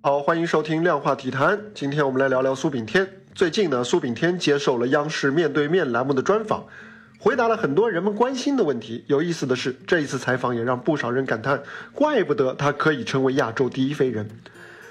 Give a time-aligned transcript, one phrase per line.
[0.00, 1.60] 好，欢迎收听量化体坛。
[1.74, 3.04] 今天我们来聊聊苏炳添。
[3.34, 6.64] 最近呢，苏炳添接受了央视面对面栏目的专访，
[7.18, 9.02] 回答了很多人们关心的问题。
[9.08, 11.60] 有意思的是，这一次采访也让不少人感叹，
[11.92, 14.30] 怪不得他可以成为亚洲第一飞人。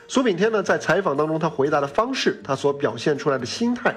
[0.10, 3.96] 苏炳添呢，在采访当中，他回答的方式，他所表现出来的心态，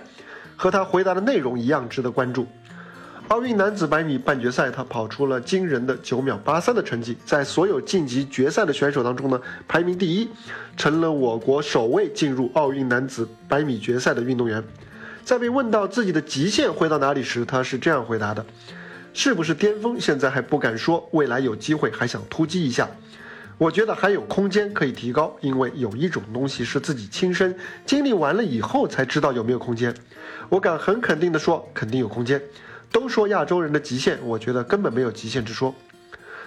[0.56, 2.46] 和他回答的内容一样值得关注。
[3.30, 10.28] 奥运男子百米半决赛，他跑出了惊人的九秒八三的成绩，在所有晋级决赛的选手当中呢，排名第一，
[10.76, 14.60] 成了我国首位进入奥运男子百米决赛的运动员。
[15.22, 18.44] 在被问到自己的极限会到哪里时，他是这样回答的
[19.14, 20.00] ：“是不是巅峰？
[20.00, 22.90] 现在还不敢说，未来有机会还想突击一下。
[23.58, 27.56] 我觉得还有空间可以提高，因为有一种东西是自己亲身
[27.86, 29.94] 经历完了以后才知道有没有空间。
[30.48, 32.42] 我敢很肯定的说，肯定有空间。”
[32.92, 35.74] 都说亚洲人的极限，我觉得根本没有极限之说。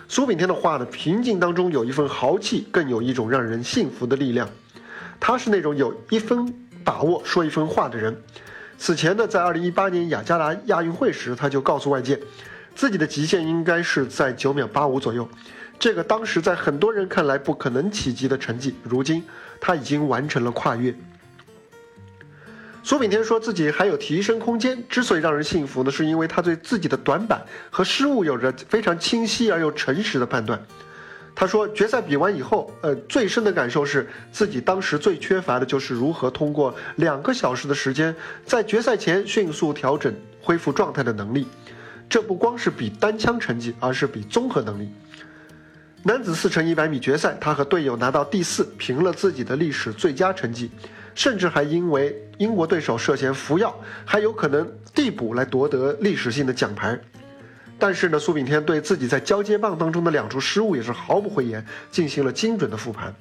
[0.07, 4.47] 苏炳添的话呢，平静当中有一份豪气，更有一种让人信服的力量。
[5.19, 6.53] 他是那种有一分
[6.83, 8.15] 把握说一分话的人。
[8.77, 12.19] 此前呢，在二零一八年雅加达亚运会时，他就告诉外界，
[12.75, 15.27] 自己的极限应该是在九秒八五左右。
[15.79, 19.23] 这个当时在很多人看来不可能企及的成绩，如今
[19.61, 20.93] 他已经完成了跨越。
[22.85, 30.61] 苏炳添说自己还有提升空间，之所以让人信服呢，是因为他对自己的短板和失误有着非常清晰而又诚实的判断。
[31.33, 38.13] 他说，决赛比完以后，呃，最深的感受是自己当时最缺乏的就是如何通过两个小时的时间，
[38.45, 41.47] 在决赛前迅速调整恢复状态的能力。
[42.09, 44.91] 这不光是比单枪成绩，而是比综合能力。
[46.03, 50.69] 男子四乘一百米决赛，他和队友拿到第四，平了自己的历史最佳成绩。
[51.15, 53.75] 甚至还因为英国对手涉嫌服药，
[54.05, 56.99] 还有可能递补来夺得历史性的奖牌。
[57.79, 63.13] 但是呢，苏炳添对自己在交接棒当中的两处失误也是毫不讳言，进行了精准的复盘。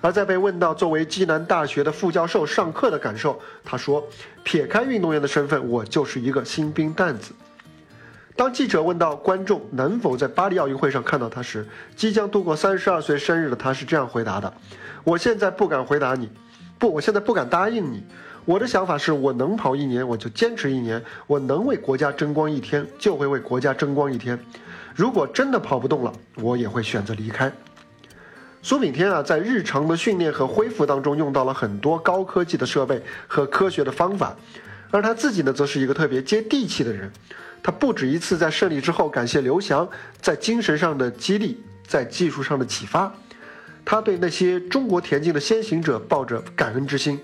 [0.00, 4.04] 而在被问到作为暨南大学的副教授上课的感受，他说
[4.42, 7.32] ：“撇开运动员的身份，我就是一个新兵蛋子。”
[8.34, 14.52] 当记者问到观众能否在巴黎奥运会上看到他时，即将度过三十二岁生日的他是这样回答的
[15.04, 16.30] ：“我现在不敢回答你。”
[16.82, 18.02] 不，我现在不敢答应你。
[18.44, 24.36] 我的想法是，我能跑一年，我就坚持一年；我能为国家争光一天，就会为国家争光一天。
[24.92, 27.52] 如果真的跑不动了，我也会选择离开。
[28.62, 34.36] 苏炳添啊，在日常的训练和恢复当中，用到了很多高科技的设备和科学的方法，
[34.90, 37.08] 而他自己呢，则是一个特别接地气的人。
[37.62, 39.88] 他不止一次在胜利之后感谢刘翔
[40.20, 43.14] 在精神上的激励，在技术上的启发。
[43.92, 47.20] 他对那些中国田径的先行者抱着感恩之心。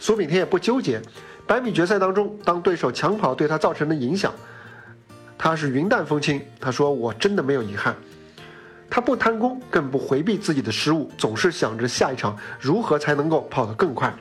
[0.00, 1.00] 苏炳添也不纠结，
[1.46, 4.34] 百米决赛当中，当对手抢跑对他造成的影响，
[5.38, 6.42] 他是云淡风轻。
[6.58, 7.94] 他说：“我真的没有遗憾。”
[8.90, 14.12] 他不贪功，更不回避自己的失误，总是想着下一场如何才能够跑得更快。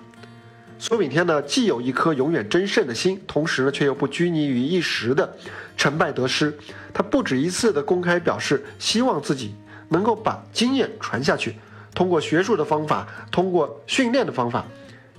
[0.77, 5.35] 苏炳添呢，既有一颗永远争胜的心，同时呢，却又不拘泥于一时的
[5.75, 6.55] 成败得失。
[6.93, 9.55] 他不止一次的公开表示，希望自己。
[9.93, 11.55] 能够把经验传下去，
[11.93, 14.65] 通过学术的方法，通过训练的方法，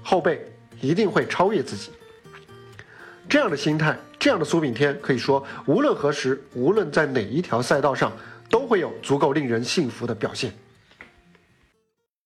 [0.03, 0.45] 后辈
[0.81, 1.93] 一定会超越自己。
[3.29, 8.13] 这样的心态，这样的苏炳添，可以说无论何时，无论在哪一条赛道上，
[8.51, 10.53] 都会有足够令人信服的表现。